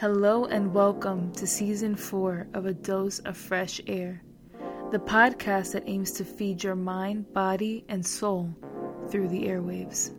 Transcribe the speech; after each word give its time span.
Hello 0.00 0.44
and 0.44 0.72
welcome 0.72 1.32
to 1.32 1.44
season 1.44 1.96
four 1.96 2.46
of 2.54 2.66
A 2.66 2.72
Dose 2.72 3.18
of 3.18 3.36
Fresh 3.36 3.80
Air, 3.88 4.22
the 4.92 4.98
podcast 5.00 5.72
that 5.72 5.88
aims 5.88 6.12
to 6.12 6.24
feed 6.24 6.62
your 6.62 6.76
mind, 6.76 7.32
body, 7.32 7.84
and 7.88 8.06
soul 8.06 8.54
through 9.10 9.26
the 9.26 9.42
airwaves. 9.42 10.14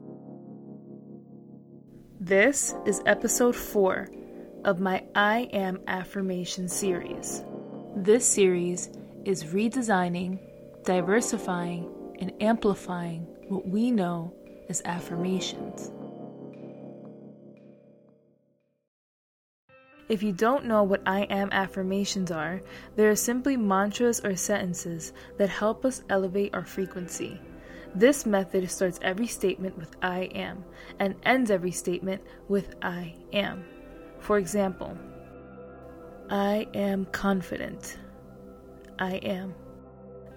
This 2.20 2.76
is 2.86 3.02
episode 3.06 3.56
four 3.56 4.10
of 4.66 4.82
my 4.82 5.02
I 5.16 5.48
Am 5.54 5.80
Affirmation 5.88 6.68
series. 6.68 7.42
This 7.96 8.28
series 8.28 8.90
is 9.24 9.46
redesigning, 9.46 10.40
diversifying, 10.84 11.90
and 12.20 12.34
amplifying 12.42 13.22
what 13.48 13.66
we 13.66 13.92
know 13.92 14.34
as 14.68 14.82
affirmations. 14.84 15.90
If 20.10 20.24
you 20.24 20.32
don't 20.32 20.66
know 20.66 20.82
what 20.82 21.04
I 21.06 21.22
am 21.26 21.50
affirmations 21.52 22.32
are, 22.32 22.62
they 22.96 23.06
are 23.06 23.16
simply 23.16 23.56
mantras 23.56 24.20
or 24.26 24.36
sentences 24.36 25.14
that 25.38 25.50
help 25.50 25.86
us 25.86 26.02
elevate 26.10 26.56
our 26.56 26.66
frequency. 26.66 27.40
This 27.94 28.26
method 28.26 28.70
starts 28.72 29.00
every 29.04 29.28
statement 29.28 29.78
with 29.78 29.96
I 30.02 30.22
am 30.34 30.66
and 31.00 31.16
ends 31.24 31.52
every 31.52 31.72
statement 31.72 32.24
with 32.48 32.74
I 32.82 33.14
am. 33.34 33.64
For 34.20 34.40
example, 34.40 34.98
I 36.30 36.68
am 36.74 37.06
confident. 37.06 37.98
I 38.98 39.16
am. 39.18 39.54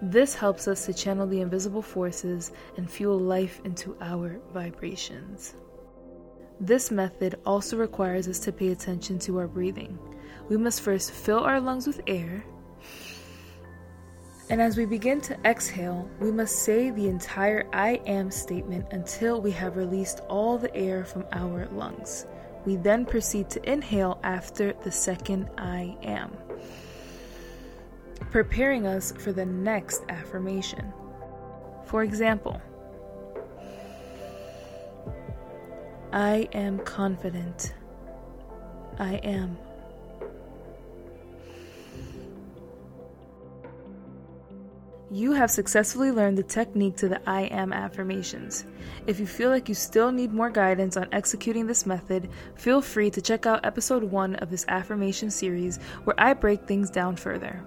This 0.03 0.35
helps 0.35 0.67
us 0.67 0.85
to 0.85 0.93
channel 0.93 1.25
the 1.25 1.41
invisible 1.41 1.81
forces 1.81 2.51
and 2.77 2.89
fuel 2.89 3.19
life 3.19 3.59
into 3.63 3.97
our 4.01 4.39
vibrations. 4.53 5.55
This 6.63 6.91
method 6.91 7.41
also 7.45 7.75
requires 7.75 8.29
us 8.29 8.39
to 8.39 8.53
pay 8.53 8.69
attention 8.69 9.19
to 9.19 9.37
our 9.39 9.47
breathing. 9.47 9.99
We 10.47 10.55
must 10.55 10.79
first 10.79 11.11
fill 11.11 11.39
our 11.39 11.59
lungs 11.59 11.85
with 11.85 11.99
air, 12.07 12.45
and 14.49 14.61
as 14.61 14.77
we 14.77 14.85
begin 14.85 15.19
to 15.21 15.37
exhale, 15.43 16.09
we 16.21 16.31
must 16.31 16.59
say 16.59 16.89
the 16.89 17.09
entire 17.09 17.67
I 17.73 17.99
am 18.05 18.31
statement 18.31 18.85
until 18.91 19.41
we 19.41 19.51
have 19.51 19.75
released 19.75 20.21
all 20.29 20.57
the 20.57 20.73
air 20.73 21.03
from 21.03 21.25
our 21.33 21.67
lungs. 21.73 22.27
We 22.65 22.77
then 22.77 23.05
proceed 23.05 23.49
to 23.49 23.69
inhale 23.69 24.21
after 24.23 24.71
the 24.71 24.91
second 24.91 25.49
I 25.57 25.97
am, 26.01 26.31
preparing 28.31 28.87
us 28.87 29.11
for 29.11 29.33
the 29.33 29.45
next 29.45 30.03
affirmation. 30.07 30.93
For 31.83 32.03
example, 32.03 32.61
I 36.13 36.47
am 36.53 36.77
confident. 36.77 37.73
I 38.99 39.15
am. 39.15 39.57
You 45.09 45.31
have 45.31 45.49
successfully 45.49 46.11
learned 46.11 46.37
the 46.37 46.43
technique 46.43 46.97
to 46.97 47.07
the 47.07 47.19
I 47.27 47.45
am 47.45 47.73
affirmations. 47.73 48.65
If 49.07 49.19
you 49.19 49.25
feel 49.25 49.49
like 49.49 49.67
you 49.67 49.73
still 49.73 50.11
need 50.11 50.31
more 50.31 50.51
guidance 50.51 50.97
on 50.97 51.07
executing 51.11 51.65
this 51.65 51.87
method, 51.87 52.29
feel 52.57 52.83
free 52.83 53.09
to 53.09 53.21
check 53.21 53.47
out 53.47 53.65
episode 53.65 54.03
1 54.03 54.35
of 54.35 54.51
this 54.51 54.65
affirmation 54.67 55.31
series 55.31 55.79
where 56.03 56.19
I 56.19 56.33
break 56.33 56.67
things 56.67 56.91
down 56.91 57.15
further. 57.15 57.59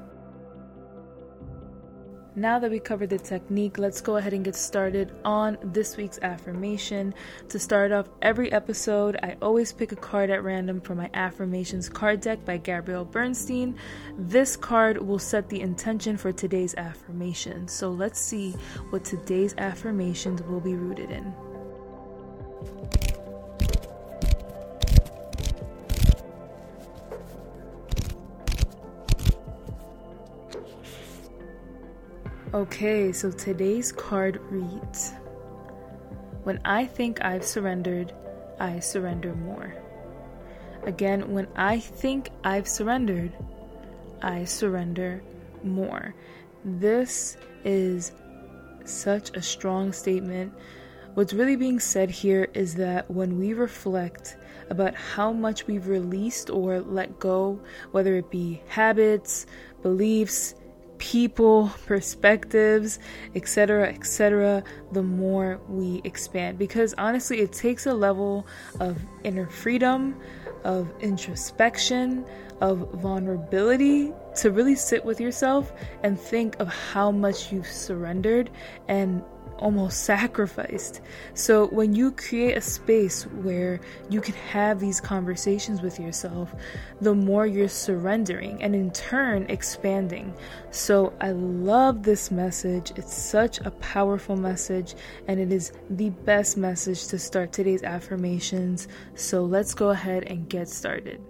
Now 2.38 2.58
that 2.58 2.70
we 2.70 2.80
covered 2.80 3.08
the 3.08 3.18
technique, 3.18 3.78
let's 3.78 4.02
go 4.02 4.16
ahead 4.16 4.34
and 4.34 4.44
get 4.44 4.54
started 4.54 5.10
on 5.24 5.56
this 5.62 5.96
week's 5.96 6.18
affirmation. 6.20 7.14
To 7.48 7.58
start 7.58 7.92
off 7.92 8.10
every 8.20 8.52
episode, 8.52 9.18
I 9.22 9.38
always 9.40 9.72
pick 9.72 9.92
a 9.92 9.96
card 9.96 10.28
at 10.28 10.44
random 10.44 10.82
from 10.82 10.98
my 10.98 11.08
affirmations 11.14 11.88
card 11.88 12.20
deck 12.20 12.44
by 12.44 12.58
Gabrielle 12.58 13.06
Bernstein. 13.06 13.74
This 14.18 14.54
card 14.54 14.98
will 14.98 15.18
set 15.18 15.48
the 15.48 15.62
intention 15.62 16.18
for 16.18 16.30
today's 16.30 16.74
affirmation. 16.74 17.68
So 17.68 17.88
let's 17.90 18.20
see 18.20 18.50
what 18.90 19.02
today's 19.02 19.54
affirmations 19.56 20.42
will 20.42 20.60
be 20.60 20.74
rooted 20.74 21.10
in. 21.10 21.32
Okay, 32.54 33.10
so 33.10 33.32
today's 33.32 33.90
card 33.90 34.40
reads 34.50 35.12
When 36.44 36.60
I 36.64 36.86
think 36.86 37.24
I've 37.24 37.44
surrendered, 37.44 38.14
I 38.60 38.78
surrender 38.78 39.34
more. 39.34 39.74
Again, 40.84 41.32
when 41.32 41.48
I 41.56 41.80
think 41.80 42.30
I've 42.44 42.68
surrendered, 42.68 43.32
I 44.22 44.44
surrender 44.44 45.24
more. 45.64 46.14
This 46.64 47.36
is 47.64 48.12
such 48.84 49.36
a 49.36 49.42
strong 49.42 49.92
statement. 49.92 50.54
What's 51.14 51.32
really 51.32 51.56
being 51.56 51.80
said 51.80 52.10
here 52.10 52.46
is 52.54 52.76
that 52.76 53.10
when 53.10 53.38
we 53.40 53.54
reflect 53.54 54.36
about 54.70 54.94
how 54.94 55.32
much 55.32 55.66
we've 55.66 55.88
released 55.88 56.48
or 56.48 56.78
let 56.78 57.18
go, 57.18 57.60
whether 57.90 58.14
it 58.14 58.30
be 58.30 58.62
habits, 58.68 59.46
beliefs, 59.82 60.54
people, 60.98 61.70
perspectives, 61.86 62.98
etc., 63.34 63.88
etc., 63.88 64.62
the 64.92 65.02
more 65.02 65.60
we 65.68 66.00
expand. 66.04 66.58
Because 66.58 66.94
honestly, 66.98 67.40
it 67.40 67.52
takes 67.52 67.86
a 67.86 67.94
level 67.94 68.46
of 68.80 68.98
inner 69.24 69.46
freedom, 69.46 70.16
of 70.64 70.92
introspection, 71.00 72.24
of 72.60 72.78
vulnerability 72.94 74.12
to 74.36 74.50
really 74.50 74.74
sit 74.74 75.04
with 75.04 75.20
yourself 75.20 75.72
and 76.02 76.18
think 76.18 76.58
of 76.58 76.68
how 76.68 77.10
much 77.10 77.52
you've 77.52 77.66
surrendered 77.66 78.50
and 78.88 79.22
almost 79.58 80.04
sacrificed. 80.04 81.00
So 81.34 81.66
when 81.68 81.94
you 81.94 82.12
create 82.12 82.56
a 82.56 82.60
space 82.60 83.24
where 83.26 83.80
you 84.08 84.20
can 84.20 84.34
have 84.34 84.80
these 84.80 85.00
conversations 85.00 85.82
with 85.82 85.98
yourself, 85.98 86.54
the 87.00 87.14
more 87.14 87.46
you're 87.46 87.68
surrendering 87.68 88.62
and 88.62 88.74
in 88.74 88.90
turn 88.90 89.46
expanding. 89.48 90.34
So 90.70 91.12
I 91.20 91.32
love 91.32 92.02
this 92.02 92.30
message. 92.30 92.92
It's 92.96 93.14
such 93.14 93.60
a 93.60 93.70
powerful 93.72 94.36
message 94.36 94.94
and 95.28 95.40
it 95.40 95.52
is 95.52 95.72
the 95.90 96.10
best 96.10 96.56
message 96.56 97.06
to 97.08 97.18
start 97.18 97.52
today's 97.52 97.82
affirmations. 97.82 98.88
So 99.14 99.44
let's 99.44 99.74
go 99.74 99.90
ahead 99.90 100.24
and 100.24 100.48
get 100.48 100.68
started. 100.68 101.20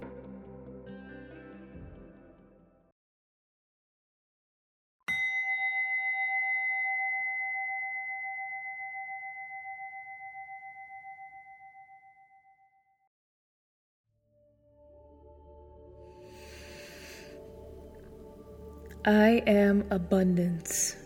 I 19.07 19.41
am 19.47 19.85
abundance. 19.93 20.97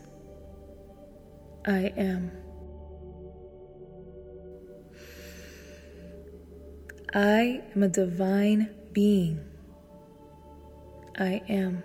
I 1.67 1.93
am. 1.99 2.33
I 7.13 7.61
am 7.75 7.83
a 7.83 7.89
divine 7.89 8.71
being. 8.95 9.45
I 11.19 11.43
am. 11.47 11.85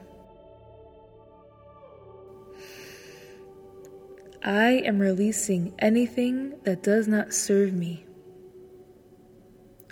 I 4.41 4.81
am 4.85 4.99
releasing 4.99 5.73
anything 5.79 6.53
that 6.63 6.81
does 6.81 7.09
not 7.09 7.33
serve 7.33 7.73
me. 7.73 8.05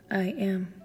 I 0.10 0.30
am. 0.38 0.83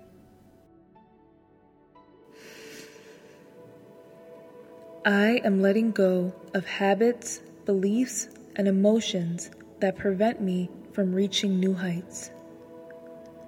I 5.09 5.41
am 5.43 5.63
letting 5.63 5.93
go 5.93 6.35
of 6.53 6.67
habits, 6.67 7.41
beliefs, 7.65 8.29
and 8.57 8.69
emotions 8.69 9.51
that 9.81 9.97
prevent 9.97 10.43
me 10.43 10.69
from 10.93 11.15
reaching 11.15 11.59
new 11.59 11.73
heights. 11.73 12.31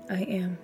I 0.08 0.22
am. 0.22 0.56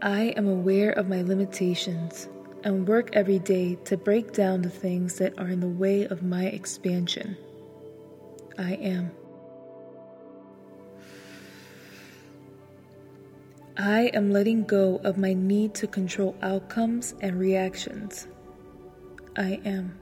I 0.00 0.32
am 0.36 0.46
aware 0.46 0.92
of 0.92 1.08
my 1.08 1.22
limitations 1.22 2.28
and 2.62 2.86
work 2.86 3.10
every 3.12 3.40
day 3.40 3.74
to 3.86 3.96
break 3.96 4.32
down 4.32 4.62
the 4.62 4.70
things 4.70 5.18
that 5.18 5.36
are 5.40 5.48
in 5.48 5.58
the 5.58 5.66
way 5.66 6.04
of 6.04 6.22
my 6.22 6.44
expansion. 6.44 7.36
I 8.56 8.74
am. 8.74 9.10
I 13.76 14.02
am 14.14 14.30
letting 14.30 14.64
go 14.64 15.00
of 15.02 15.18
my 15.18 15.32
need 15.32 15.74
to 15.76 15.88
control 15.88 16.36
outcomes 16.42 17.14
and 17.20 17.38
reactions. 17.38 18.28
I 19.36 19.60
am. 19.64 19.98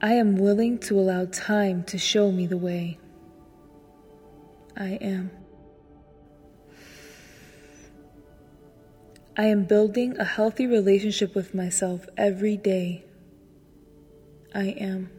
I 0.00 0.14
am 0.14 0.36
willing 0.36 0.78
to 0.80 0.98
allow 0.98 1.26
time 1.26 1.84
to 1.84 1.98
show 1.98 2.32
me 2.32 2.46
the 2.46 2.56
way. 2.56 2.98
I 4.74 4.98
am. 5.02 5.30
I 9.36 9.44
am 9.44 9.64
building 9.64 10.16
a 10.18 10.24
healthy 10.24 10.66
relationship 10.66 11.34
with 11.34 11.54
myself 11.54 12.06
every 12.16 12.56
day. 12.56 13.04
I 14.54 14.68
am. 14.68 15.15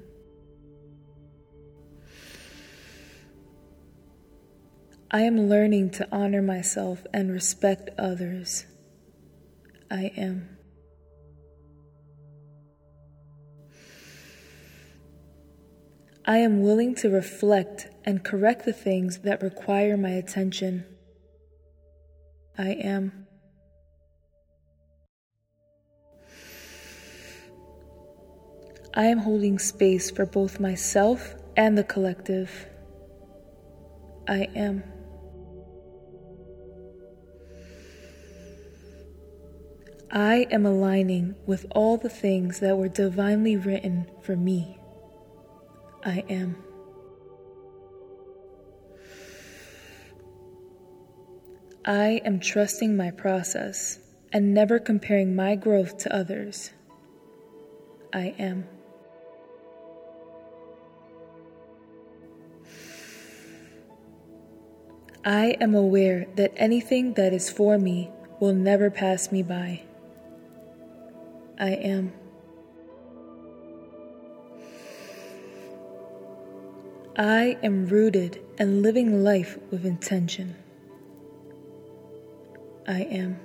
I 5.09 5.21
am 5.21 5.48
learning 5.48 5.92
to 5.92 6.07
honor 6.12 6.42
myself 6.42 7.06
and 7.13 7.31
respect 7.31 7.92
others. 7.98 8.65
I 9.89 10.12
am. 10.18 10.57
I 16.25 16.39
am 16.39 16.62
willing 16.62 16.94
to 16.95 17.09
reflect 17.09 17.88
and 18.04 18.21
correct 18.21 18.65
the 18.65 18.74
things 18.74 19.19
that 19.19 19.42
require 19.42 19.95
my 19.95 20.09
attention. 20.09 20.83
I 22.57 22.71
am. 22.71 23.27
I 28.94 29.06
am 29.06 29.19
holding 29.19 29.57
space 29.57 30.12
for 30.12 30.25
both 30.25 30.60
myself 30.60 31.33
and 31.56 31.77
the 31.77 31.83
collective. 31.86 32.68
I 34.27 34.50
am. 34.53 34.96
I 40.12 40.48
am 40.51 40.65
aligning 40.65 41.36
with 41.45 41.65
all 41.71 41.98
the 41.98 42.09
things 42.09 42.62
that 42.62 42.77
were 42.77 42.88
divinely 42.88 43.57
written 43.57 44.09
for 44.21 44.38
me. 44.38 44.80
I 46.06 46.24
am. 46.30 46.56
I 51.83 52.21
am 52.24 52.39
trusting 52.39 52.95
my 52.95 53.12
process 53.12 54.00
and 54.31 54.54
never 54.54 54.80
comparing 54.80 55.36
my 55.36 55.56
growth 55.56 55.98
to 56.00 56.15
others. 56.15 56.71
I 58.13 58.33
am. 58.39 58.65
I 65.25 65.57
am 65.60 65.75
aware 65.75 66.27
that 66.36 66.53
anything 66.56 67.15
that 67.15 67.33
is 67.33 67.50
for 67.50 67.77
me 67.77 68.10
will 68.39 68.53
never 68.53 68.89
pass 68.89 69.31
me 69.31 69.44
by. 69.44 69.81
I 71.59 71.71
am. 71.71 72.13
I 77.18 77.57
am 77.63 77.88
rooted 77.88 78.39
and 78.59 78.83
living 78.83 79.24
life 79.24 79.57
with 79.71 79.86
intention. 79.86 80.56
I 82.88 83.01
am. 83.01 83.39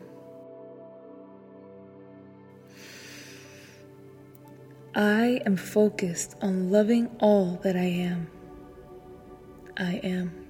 I 4.94 5.40
am 5.46 5.56
focused 5.56 6.36
on 6.42 6.70
loving 6.70 7.08
all 7.18 7.58
that 7.62 7.76
I 7.76 7.88
am. 7.88 8.30
I 9.78 9.94
am. 10.04 10.41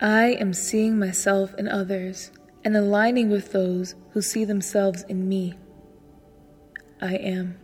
I 0.00 0.26
am 0.40 0.52
seeing 0.52 0.98
myself 0.98 1.54
in 1.54 1.66
others 1.66 2.30
and 2.64 2.76
aligning 2.76 3.30
with 3.30 3.50
those 3.50 3.96
who 4.12 4.22
see 4.22 4.44
themselves 4.44 5.02
in 5.08 5.28
me. 5.28 5.54
I 7.00 7.14
am. 7.16 7.58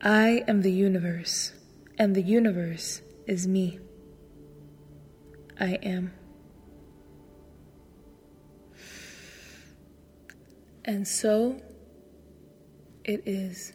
I 0.00 0.44
am 0.48 0.62
the 0.62 0.72
universe, 0.72 1.52
and 1.96 2.14
the 2.14 2.22
universe 2.22 3.02
is 3.26 3.46
me. 3.46 3.78
I 5.58 5.78
am. 5.82 6.12
And 10.84 11.06
so 11.08 11.62
it 13.04 13.22
is. 13.26 13.72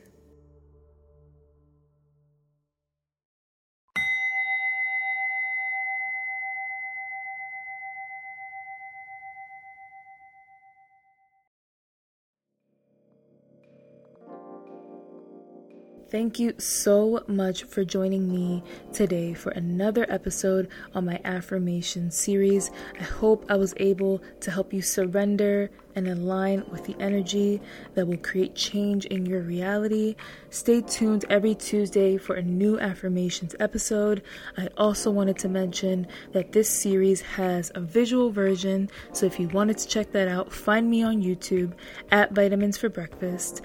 Thank 16.10 16.40
you 16.40 16.56
so 16.58 17.24
much 17.28 17.66
for 17.66 17.86
joining 17.86 18.32
me 18.32 18.64
today 18.92 19.36
for 19.36 19.52
another 19.52 20.08
episode 20.10 20.68
on 20.96 21.06
my 21.06 21.22
affirmation 21.24 22.10
series. 22.10 22.72
I 23.00 23.04
hope 23.04 23.46
I 23.48 23.58
was 23.58 23.76
able 23.78 24.24
to 24.40 24.50
help 24.50 24.74
you 24.74 24.82
surrender 24.82 25.70
and 25.94 26.08
align 26.08 26.64
with 26.72 26.84
the 26.86 26.96
energy 27.00 27.62
that 27.94 28.08
will 28.08 28.18
create 28.18 28.56
change 28.56 29.06
in 29.06 29.28
your 29.28 29.42
reality. 29.42 30.16
Stay 30.50 30.82
tuned 30.82 31.26
every 31.30 31.54
Tuesday 31.54 32.18
for 32.18 32.34
a 32.34 32.42
new 32.42 32.80
affirmations 32.80 33.56
episode. 33.60 34.24
I 34.58 34.70
also 34.78 35.12
wanted 35.12 35.38
to 35.40 35.50
mention 35.50 36.08
that 36.32 36.54
this 36.54 36.70
series 36.72 37.22
has 37.22 37.72
a 37.76 37.82
visual 37.82 38.32
version, 38.32 38.90
so 39.14 39.28
if 39.28 39.40
you 39.40 39.48
wanted 39.50 39.78
to 39.78 39.88
check 39.88 40.12
that 40.14 40.28
out, 40.28 40.52
find 40.52 40.90
me 40.90 41.04
on 41.04 41.22
YouTube 41.22 41.74
at 42.10 42.32
Vitamins 42.32 42.80
for 42.80 42.90
Breakfast. 42.90 43.62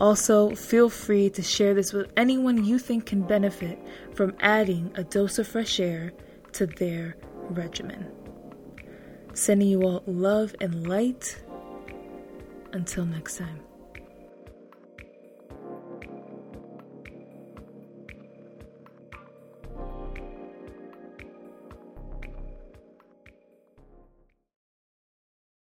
Also, 0.00 0.54
feel 0.54 0.88
free 0.88 1.30
to 1.30 1.42
share 1.42 1.74
this 1.74 1.92
with 1.92 2.10
anyone 2.16 2.64
you 2.64 2.78
think 2.78 3.06
can 3.06 3.22
benefit 3.22 3.78
from 4.14 4.34
adding 4.40 4.90
a 4.96 5.04
dose 5.04 5.38
of 5.38 5.46
fresh 5.46 5.78
air 5.78 6.12
to 6.52 6.66
their 6.66 7.16
regimen. 7.50 8.10
Sending 9.34 9.68
you 9.68 9.82
all 9.82 10.02
love 10.06 10.54
and 10.60 10.88
light. 10.88 11.42
Until 12.72 13.04
next 13.04 13.36
time. 13.36 13.71